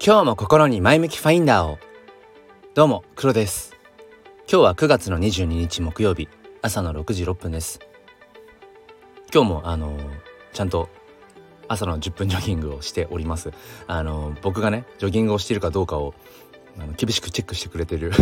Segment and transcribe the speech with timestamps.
[0.00, 1.80] 今日も心に前向きファインダーを。
[2.74, 3.74] どうも黒です。
[4.48, 6.28] 今日は9月の22日木曜日
[6.62, 7.80] 朝の6時6分です。
[9.34, 9.98] 今日もあの
[10.52, 10.88] ちゃんと
[11.66, 13.50] 朝の10分ジョギングをしております。
[13.88, 16.14] あの僕がねジョギングをしているかどうかを
[16.78, 18.12] あの厳しくチェックしてくれてる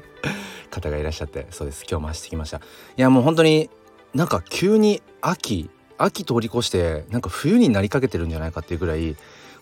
[0.70, 1.84] 方がいらっしゃってそうです。
[1.88, 2.58] 今日も走ってきました。
[2.58, 2.60] い
[2.96, 3.70] やもう本当に
[4.12, 9.16] なんか急に秋秋通り越してなんか冬になりかけてるんじゃないかっていうぐらい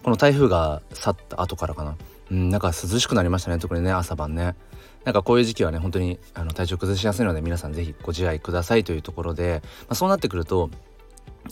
[0.04, 1.96] この台風が去った後からかな。
[2.30, 3.58] うんなんか涼しくなりましたね。
[3.58, 4.54] 特にね朝晩ね。
[5.04, 10.70] なんかこういう時期はね本当にあの体調崩しやすいので皆さん是非ご自愛くださいというところで、まあ、そうなってくると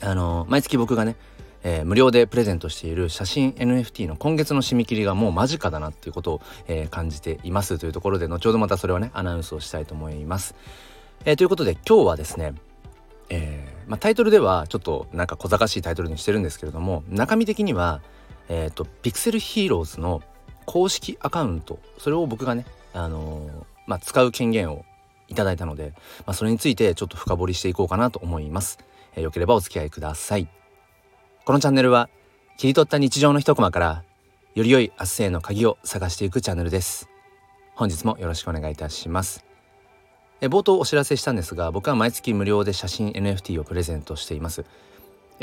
[0.01, 1.16] あの毎月僕がね
[1.65, 10.57] えー、無料でプレゼントしている写真 NFT の今月の締め切りがもう間近だなっていうことを、えー、感じていますというところで後ほどまたそれはねアナウンスをしたいと思います。
[11.24, 12.55] えー、ということで今日はですね
[13.29, 18.02] え、まあ、タイトルではちょっとなんか小賢しいタイトルにしてるんですけれども中身的には、
[18.48, 20.23] えーと、ピクセルヒーローズの
[20.66, 23.51] 公式アカウントそれを僕がね、あのー、
[23.87, 24.85] まあ、使う権限を
[25.29, 25.93] いただいたので、
[26.26, 28.79] まあ、それについてちょっと深掘りしていこうかなと思います。
[29.15, 30.48] えー、よければお付き合いください。
[31.45, 32.09] このチャンネルは
[32.59, 34.04] 切り取った日常の一コマから
[34.54, 37.09] より良い明日への鍵を探していくチャンネルです。
[37.74, 39.45] 本日もよろしくお願いいたします。
[40.43, 44.65] え冒頭お知らせしたんですが僕は毎月無料で写真 NFT をプレゼントしています、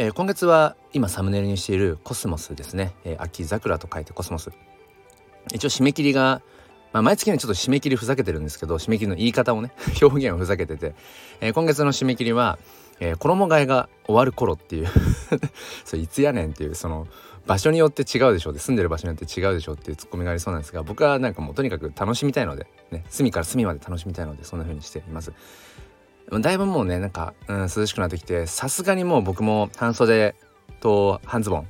[0.01, 4.49] えー、今月は今サムネイルにしているコスモスですね、えー、秋桜と書いてコスモス。
[5.51, 6.41] 一応締め切りが
[6.93, 10.95] まあ、毎月ねちょっと締め切りふざけてるんですけど締め切りの言い方をね 表現をふざけてて、
[11.41, 12.57] えー、今月の締め切りは、
[13.01, 14.87] えー、衣替えが終わる頃っていう。
[15.83, 17.05] それいつやねんっていうその
[17.45, 25.33] 場所によって違うでしょうで住んでる場所によって違うでしょうっていうツッコミがありそうなんですが僕はなんかもうとにかく楽しみたいのでね隅から隅まで楽しみたいのでそんな風にしています。
[26.31, 30.35] だいぶもうねなんか、うん、涼しくなってきてさすがにもう僕も半袖
[30.79, 31.67] と半ズボン。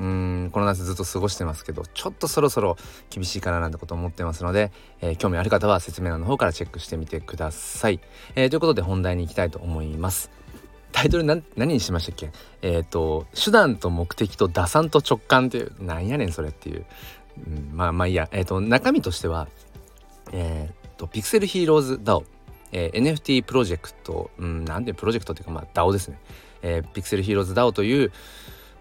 [0.00, 2.76] うんこの夏ずっと過ごしてますけどちょっとそろそろ
[3.10, 7.98] 厳しいかななんてこと思ってますので、えー、興味ある方は説明欄の方からチェックしてみてください、
[8.36, 10.30] えー、ということで本題に行きたいと思います。
[10.92, 12.30] タイトル何にしましたっけ？
[12.62, 16.86] えっ、ー、と手段と目的と打算と直感っていうなんやねんそれっていう、
[17.44, 18.28] うん、まあまあいいや。
[18.30, 19.48] えっ、と中身としては
[20.30, 22.22] えっ、とピクセルヒーローズ DAO、
[22.72, 26.18] えー、NFT プロジェクト、うん、なんでプロジェクトっていうかまあ DAO ですね、
[26.62, 28.14] えー、ピクセルヒーローズ DAO という、ま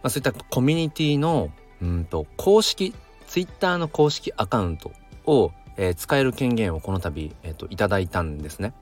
[0.04, 2.94] あ、そういったコミュニティのうんと公式
[3.28, 4.92] Twitter の公式アカウント
[5.26, 8.74] を、えー、使える権限をこの度、えーと、いただいたんですね。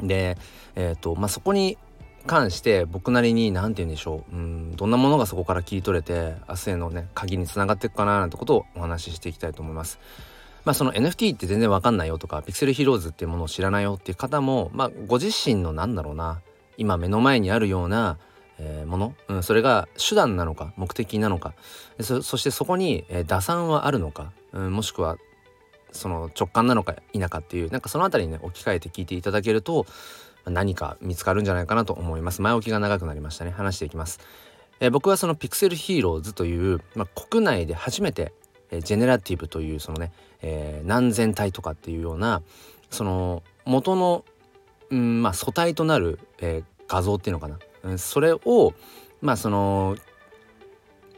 [0.00, 0.36] うん、で、
[0.74, 1.78] えーとまあ、そこに
[2.26, 9.98] 関して僕なりに何て言うんでしょううんどんなものがそこから切り取れて明日へのね鍵につながっていくかななんてことをお話ししていきたいと思います。
[10.66, 16.42] まあその NFT って全然わかんないよとかピクセルヒーローズっていうものを知らないよっていう方もまあご自身のなんだろうな
[16.76, 18.18] 今目の前にあるような、
[18.58, 21.54] え、もの、うん、それが手段なのか目的なのか
[22.00, 25.16] そしてそこに、え、打算はあるのか、うん、もしくは
[25.92, 29.86] その直感なのか否かっていうなんかその辺りにね置き換えて聞いていただけると
[30.44, 32.42] 何か見つかるんじゃないかなと思います。
[32.42, 33.52] 前置きが長くなりましたね。
[33.52, 34.20] 話していきます、
[34.80, 38.32] えー、僕はそのピクセルヒーローズという、まあ、国内で初めて、
[38.70, 40.12] えー、ジェネラティブというそのね、
[40.42, 42.42] えー、何千体とかっていうような
[42.90, 44.24] その元の、
[44.90, 48.74] うんまあ、素体となる、えー、画像っていうのかな、うん、それを
[49.20, 49.96] まあその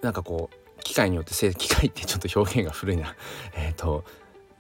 [0.03, 3.14] なんかこう機械によって 機械ってちょっと表現が古いな。
[3.54, 4.04] えっと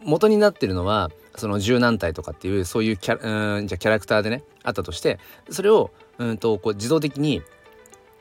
[0.00, 5.18] 元になってるのはその柔軟体とかっていうそういうキャうんじゃキャラクターでねあったとして
[5.50, 7.42] それをうんとこう自動的に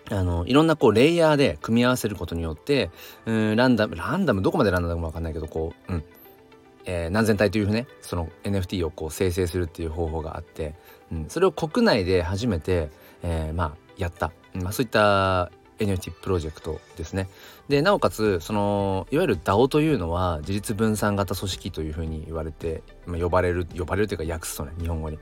[0.09, 2.91] あのいろんなこうレイヤーで組み合わせることによって
[3.25, 6.03] うんランダムランダムどこまでランダムかもわかんないけどこう、うん。
[6.90, 10.73] えー、何千体というねその NFT をこう生成するっていう方法があって、
[11.12, 12.90] うん、それを国内で初めて、
[13.23, 17.28] えー、まあやった、まあ、そういった NFT プロジェクトですね。
[17.68, 25.19] でなおかつそのいわゆる DAO というのは自立分散型組織というふうに言われて、まあ、呼ばれる呼ばれるというか訳すとね日本語に。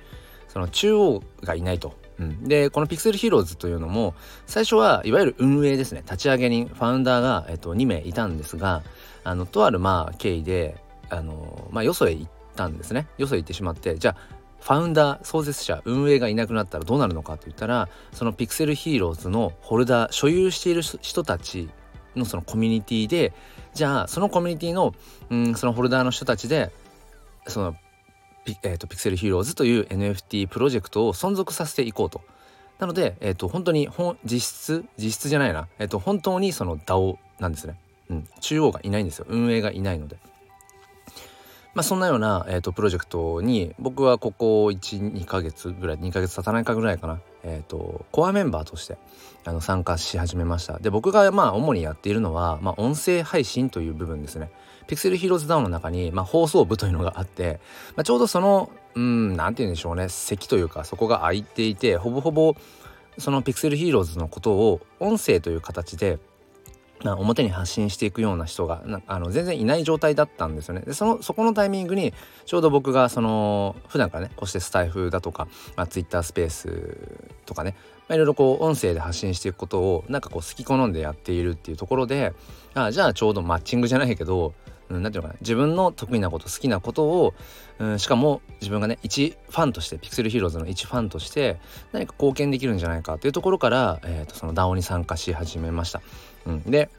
[0.47, 1.94] その中央がいないと。
[2.19, 6.01] うん、でこのピクセルヒーローズというのも最初はいわゆる運営ですね。
[6.01, 8.84] 立ち上げ人ファウンダーが、えっと、2名いたんですが
[9.23, 10.78] あのとあるまあ経緯で
[11.09, 13.07] あの、まあ、よそへ行ったんですね。
[13.17, 21.69] よそへ行ってしまってじゃあファウンダー創設者運営がいなくなったらどうなるのかといったらそのピクセルヒーローズのホルダー所有している人たち
[22.16, 23.34] のそのコミュニティで
[23.73, 24.95] じゃあそのコミュニティの、
[25.29, 26.72] うん、そのホルダーの人たちで
[27.47, 27.75] その
[28.45, 32.21] ピ,、えーと、ピクセルヒーローズという NFT プロジェクトを存続させていこうと。
[32.79, 37.77] なので、えーと、本当に本実質実質じゃないな、えーと、本当にその DAO なんですね、
[38.09, 38.27] うん。
[38.39, 40.17] 中央がいないんですよ運営がいないので。
[41.73, 48.97] まあ、そんなような、えーと、プロジェクトに僕はここ12ヶ月ぐらい2ヶ月経たないかぐらいかな、えーと、コアメンバーとして
[49.43, 54.51] あの参加し始めましたで僕がまあ主にやっているのは、まあ、音声配信という部分ですね
[54.87, 57.59] ピクセルヒーローズダウンの中に、まあ、放送部というのがあって、
[57.96, 62.55] まあ、ちょうどそのうん何て言うんでしょうね席というかそこが空いていてほぼほぼ
[63.17, 66.20] そのピクセルヒーローズのことを音声という形で
[67.03, 70.82] 表に発信していくような人があの全然いない状態だったんですよね。
[70.82, 72.14] でそのそこのタイミングに
[72.46, 77.76] ちょうど僕がその普段からねこうしてスタイフだとか、まあ、Twitter スペースとかね、
[78.08, 82.34] まあ、いろいろこう音声で発信していくことをなんかこう好き好んでやっているっていうところで
[82.73, 84.53] あじゃあちょうどマッチングじゃないけど
[84.90, 87.34] うん、ていうのかな自分の得意なこと好きなことを、
[87.79, 91.58] うん、しかも自分がね一ファンとしてピクセルヒーローズの一ファンとして
[91.91, 96.02] 何か貢献できるんじゃないかというところから、えーと、その DAO に参加し始めました。
[96.46, 96.90] うん、で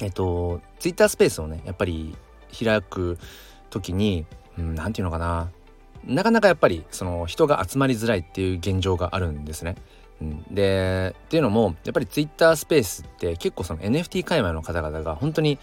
[0.00, 2.16] えっ、ー、と Twitter スペースをねやっぱり
[2.56, 3.18] 開く
[3.70, 4.26] 時に
[4.56, 5.50] 何、うん、て言うのかな
[6.06, 9.76] なかなかやっぱりその人が集まりづらいっていう現状があるんですね。
[10.50, 15.58] でっていうのもやっぱり Twitter スペースって結構その NFT 界隈の方々が本当に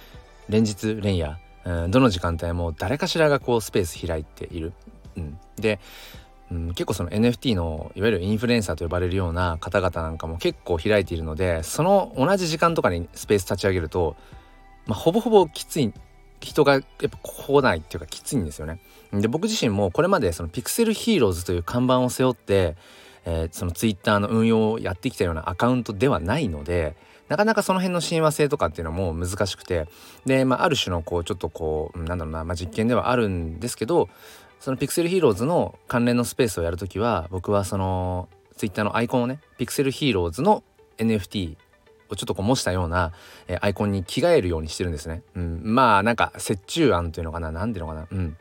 [0.52, 4.74] 連日連夜、うん、どの時間帯も誰かしらがこうスペース開いている。
[5.16, 5.80] うん、で、
[6.52, 14.18] うん、結構その NFT のいわゆるインフルエンサーと呼ばれるような方々なんかも結構開いているのでその同じ時間とかにスペース立ち上げると、
[14.86, 15.94] まあ、ほぼほぼきつい
[16.42, 18.80] 人がやっぱ来ないっていうかきついんですよね。
[19.14, 22.76] で僕自身もこれまでそのピクセルヒーローズという看板を背負って、
[23.26, 26.96] えー、そのツイッターの運用をやってきたようなアカウントではないので
[27.32, 29.88] なかなかその辺の親和性とかっていうのも難しくて
[30.26, 34.10] で、まあ、ある種のこうちょっとこうなんだろうな、まあ、実験ではあるんですけど
[34.60, 40.62] そのピクセルヒーローズの関連のスペースをやるときは僕はそのツイッターのアイコンをねピクセルヒーローズの
[40.98, 41.56] NFT
[42.10, 43.14] をちょっとこう模したような、
[43.48, 45.24] え、アイコンに着替えるようにしてるんですね。
[45.34, 48.08] うん、まあなんか折衷案というのかな何ていうのかな。
[48.12, 48.38] うん。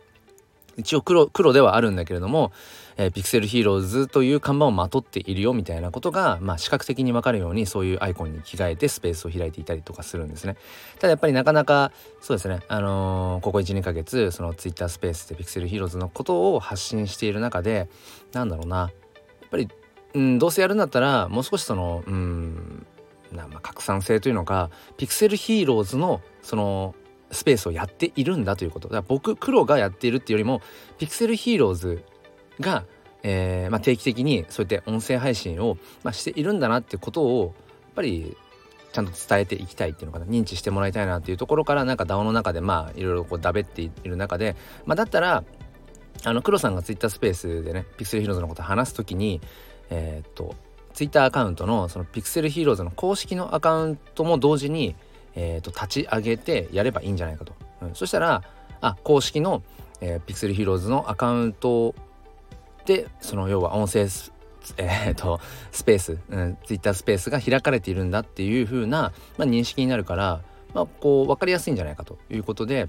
[0.81, 2.53] 一応黒黒ではあるんだけれども、
[2.97, 10.57] えー、ピクセルヒーローズという看板をまとっているよみたいなことが、まあ、視覚的に分かるようにそういうアイコンに着替えてスペースを開いていたりとかするんですね。
[10.97, 17.89] ただやっぱりなかなかそうですね、あのー、ここ12ヶ月そのツイッタースペースでピクセルヒーローズのことを発信している中で
[18.33, 19.69] なんだろうなやっぱり、
[20.15, 22.87] うん、どうせやるんだったらもう少しそのうん
[23.33, 26.95] なまあ、拡散性というのかピクセルヒーローズのその
[27.31, 28.89] スペースをやっているんだということ。
[28.89, 30.63] だから僕黒がやっているっていうよりも
[30.99, 32.05] ピクセルヒーローズ
[32.59, 32.85] が、
[33.23, 37.49] えーまあ、定期的にそうやって音声配信を、まあ、しているんだなってことをや
[37.91, 38.37] っぱり
[38.93, 40.27] ちゃんと伝えていきたいっていうのかな。
[40.27, 45.45] 認知してもらいたいなっていうところからなんか DAO の中でまあいろいろこうだべっている中で、まあ、だったら
[46.25, 49.41] あの黒さんがツイッタースペースでねピクセルヒーローズのこと話す時に
[49.91, 50.55] えー、っと
[50.93, 54.97] ツイッターアカウントのそのピクセルヒーローズの公式のアカウントも同時に
[55.35, 58.43] えーと、立ち上げてやればいいんじゃないかと、うん、そしたら
[58.81, 59.63] あ公式の、
[60.01, 61.95] えー、ピクセルヒーローズのアカウント
[62.87, 64.33] でその要は音声ス,、
[64.77, 65.41] えーと、
[65.71, 70.41] スペース、うん、ツイッタースペースが開かれているんだっていう風な、まあ、認識になるから、
[70.75, 72.89] まあ、こう分かりやすいんじゃないかということで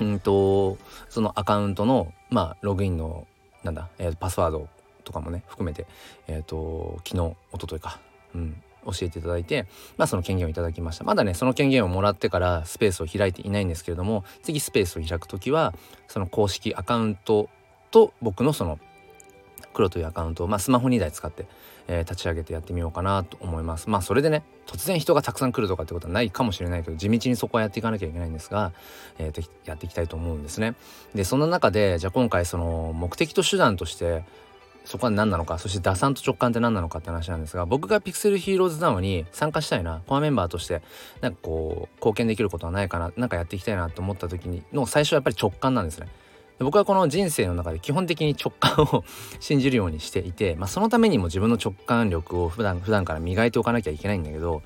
[0.00, 0.78] うんと
[1.08, 3.26] そのアカウントの、まあ、ログインの
[3.64, 4.68] なんだ、えー、パスワード
[5.04, 5.86] とかもね含めて、
[6.28, 7.98] えーと、昨日一昨日か、
[8.34, 11.04] うん、教えていただいて、まあ、その権限をいただきました。
[11.04, 15.74] まだねその権限をもらってからスペースを開いていないんですけれども次スペースを開く時は
[16.08, 17.48] その公式アカウント
[17.90, 18.78] と僕のその
[19.72, 21.46] 黒というアカウントを、まあ、スマホ2台使って、
[21.86, 23.88] えー、立ち上げてやってみようかなと思います。
[23.88, 28.72] まあそれでね突然人がたくさん来るとかってことはないかもしれないけど地道にそこはやっていかなきゃいけないんですが、
[29.18, 30.74] えー、やっていきたいと思うんですね。
[31.14, 34.24] でそんな中でじゃあ今回その目的と手段として
[34.88, 40.80] そこは何なのかそして打算と直感って何なのかって話なんですが僕がピクセルヒーローズダウンに参加したいなコアメンバーとして
[41.20, 46.08] なんかこう貢献できることはないかななんかやっていきたいなと思った時にの最初はやっぱり直感なんですね。
[46.58, 49.04] 僕はこの人生の中で基本的に直感を
[49.40, 54.62] 信じるようにしていて、まあ、そのためにも自分の直感力を普段普段から磨いておかなきゃいけないんだけど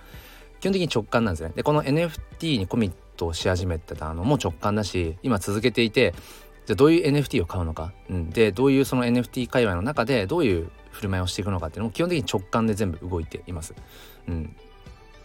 [0.60, 1.52] 基本的に直感なんですね。
[1.56, 6.14] でこの NFT にコミットし始めてたのも直感だし今続けていて
[6.66, 13.74] じゃあどういう NFT を買うのか、うん、でどういうその NFT 界隈の中でどういう振る舞いをしていくのかっていうのも基本的に直感で全部動いています。
[14.28, 14.54] うん、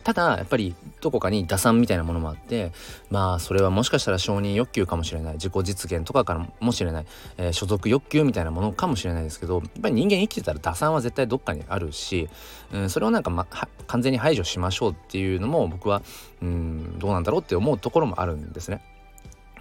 [0.04, 2.72] ただやっぱりどこかに打算みたいなものもあって
[3.12, 5.34] まあそれはもしかしたら承認欲求かもしれない。
[5.34, 7.06] 自己実現とかからもしれない、
[7.38, 12.30] えー、所属欲求みたいなものかもしれないですけどやっぱり人間生きてたら打算は絶対どっかにあるし、
[12.72, 13.46] うん、それをなんか、ま、
[13.88, 16.02] 完全に排除しましょうっていうのも僕は
[16.42, 18.82] うんどうなんだろうって思うところもあるんですね。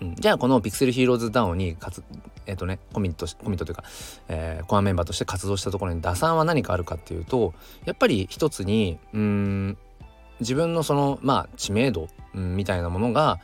[0.01, 2.03] うん、じゃあこのピクセルヒーローズダウンにかつ
[2.47, 3.85] えっ、ー、とねコミットコミットというか、
[4.29, 9.79] えー、コアメンバーとして活動したところに打算は何かあるかっていうとやっぱり一つにうん
[10.41, 13.41] 自分のそのまあ知名度、うん、みたいなものが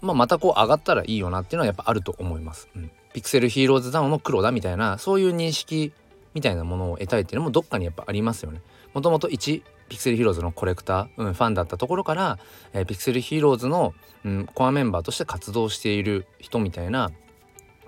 [0.00, 2.68] まあ、またこう上がったらいいよなっていうのはやっぱあると思います。
[2.74, 5.92] うん、ピクセルヒーローズダウンの黒だみたいなそういう認識
[6.34, 8.62] みたいなものを得たいっていうのもどっかにやっぱありますよね。
[8.94, 12.38] もともと1ピクセルヒーローズのコレクター、うん、ファンだったところから、
[12.72, 13.92] えー、ピクセルヒーローズの、
[14.24, 17.10] うん、コアメンバーとして活動している人みたいな、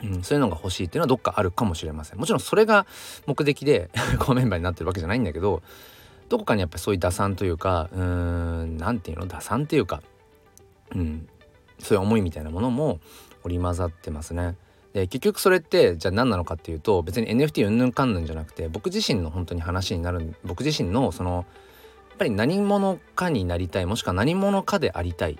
[0.03, 2.19] うん、そういうのが欲しいっていうのはどっかあるかもしれません。
[2.19, 2.87] もちろんそれが
[3.27, 5.63] 目的で コアメンバーになってるわけじゃないんだけど
[6.29, 9.27] どこかにやっぱりそういう打算というかうーん何て言うの？
[9.27, 10.03] 打算っていうか、
[10.95, 11.29] うん、
[11.79, 12.99] そういう思いみたいなものも
[13.45, 14.57] 織り交ざってますね。
[14.93, 21.47] で結局それってじゃあ何なのかっていうと別に NFT うんぬんかんぬんじゃなくて僕自身の本当に話になる僕自身のその
[22.23, 25.39] ぱり何者かになりたいもしくは何者かでありたい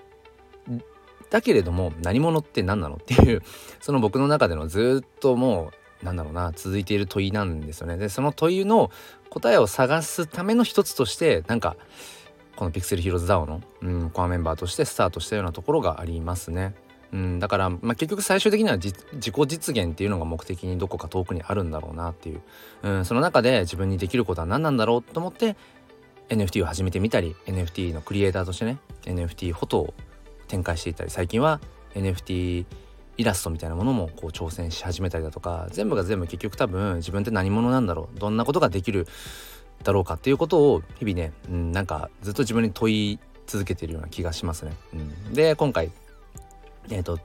[1.29, 3.41] だけれども何者って何なのっていう
[3.79, 5.71] その僕の中でのずっとも
[6.01, 7.95] うなんだろうな続いている問いなんですよね。
[7.95, 8.91] でその問いの
[9.29, 11.77] 答えを探すための一つとしてなんか
[12.57, 16.75] このピクセルヒローズ DAO の、うん、コアメンバーとしてスタートしたようなところがありますね。
[17.13, 22.41] うん、だから、まあ、結局最終的には自己実現っていうのが目的にどこか遠くにあるんだろうなっていう、
[22.81, 25.55] うん、その中で自分にできることは何なんだろうと思って
[26.29, 29.93] NFT を始めてみたり NFT のクリエイターとしてね NFT フォトを
[30.47, 31.59] 展開していったり最近は
[31.95, 32.65] NFT
[33.17, 39.07] イラストみたいなものもこう挑戦し始めたりだとか全部が全部結局多分自分って何者なんだろうどんなことができる
[39.83, 44.71] だろうかっていうことを日々ね、うん、なんかずっと自分に問い続けてるような気がしますね。
[44.93, 45.91] うん、で今回
[46.89, 47.19] えっ、ー、と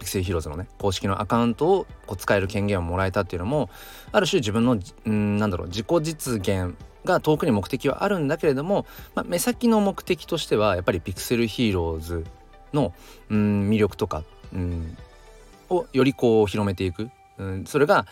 [0.00, 3.70] ピクセルヒーローズのね公式のアカウントをこう使える権限をもらえたっていうのも
[4.10, 4.74] ある種自分の
[5.08, 12.24] んなんだろう自己実現が遠くに目的はあるんだけれども、まあ、目先の目的としてはやっぱりピクセルヒーローズ
[12.72, 12.92] の
[13.28, 14.96] うん魅力とかうん
[15.68, 18.06] をよりこう広めていく、うん、それが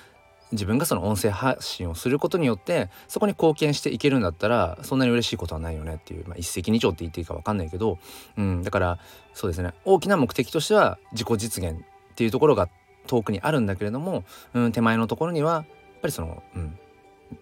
[0.52, 7.99] 自分がその音声発信をすることによってそこに貢献していけるんだったらそんなに嬉しいことはないよねっていう、まあ、一石二鳥って言っていいか分かんないけど、
[8.37, 8.99] うん、だから
[9.35, 12.69] そうですね大きな目的としては自己実現っていうところが
[13.07, 14.25] 遠くにあるんだけれども、
[14.55, 15.64] うん、手前のところにはやっ
[16.02, 16.78] ぱりその、うん、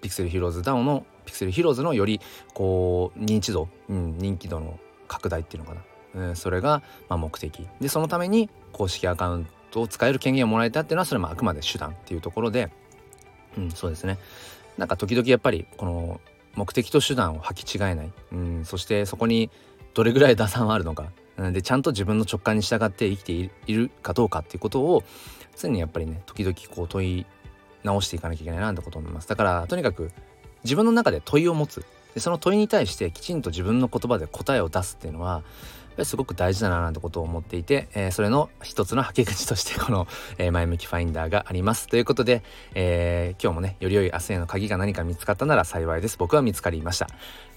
[0.00, 2.20] ピクセルヒローズダウンのピクセルヒローズのより
[2.54, 5.76] こう認知度、うん、人気度の拡大っていうのか
[6.14, 12.70] な、うん、それがまあ目的でそのために公式アカウントを使える権限をもらえたっていうのはそれもあくまで手段っていうところで。
[13.56, 14.18] うん、そうですね。
[14.76, 16.20] なんか時々やっぱりこの
[16.54, 19.50] 目的と手段を履き違えない、うん、そしてそこに
[19.94, 25.02] どれぐらい打算はあるのか、うん、でちゃんと自分の直感に従って生きているかどうかっていうことを
[25.56, 27.26] 常にやっぱりね時々こう問い
[27.82, 29.28] 直していかなきゃいけないなってこと思います。
[29.28, 30.10] だからとにかく
[30.64, 31.84] 自分の中で問いを持つ。
[32.14, 35.42] でその問いに対してきちんと自分の言葉で答えを出すっていうのは
[36.04, 40.06] すごく大事だななんてことを思っていて、えー、それの一つのはけ口としてこの、
[40.38, 41.86] えー、前向きファインダーがあります。
[41.86, 42.42] ということで、
[42.74, 46.18] えー、今日もね、より良い明日への鍵が何か見つかったなら幸いです。
[46.18, 47.08] 僕は見つかりました。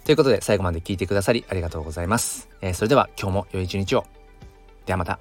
[0.06, 2.50] ということで、最後まで聞いてくださりありがとうございます。
[2.62, 4.06] えそれでは今日も良い一日を。
[4.86, 5.20] ではまた。